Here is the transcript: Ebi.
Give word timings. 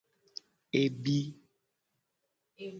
Ebi. 0.81 1.17